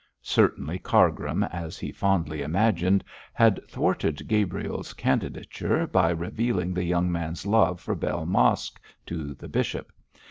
Certainly 0.23 0.79
Cargrim, 0.79 1.43
as 1.43 1.77
he 1.77 1.91
fondly 1.91 2.41
imagined, 2.41 3.03
had 3.33 3.59
thwarted 3.67 4.27
Gabriel's 4.27 4.93
candidature 4.93 5.85
by 5.85 6.09
revealing 6.09 6.73
the 6.73 6.83
young 6.83 7.11
man's 7.11 7.45
love 7.45 7.79
for 7.79 7.93
Bell 7.93 8.25
Mosk 8.25 8.81
to 9.05 9.35
the 9.35 9.47
bishop. 9.47 9.91